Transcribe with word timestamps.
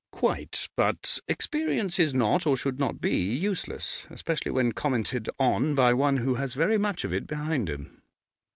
'Quite. 0.11 0.67
But 0.75 1.19
experience 1.27 1.99
is 1.99 2.11
not, 2.11 2.47
or 2.47 2.57
should 2.57 2.79
not 2.79 2.99
be, 2.99 3.17
useless, 3.35 4.07
especially 4.09 4.51
when 4.51 4.71
commented 4.71 5.29
on 5.39 5.75
by 5.75 5.93
one 5.93 6.17
who 6.17 6.33
has 6.41 6.55
very 6.55 6.79
much 6.79 7.03
of 7.03 7.13
it 7.13 7.27
behind 7.27 7.69
him. 7.69 8.01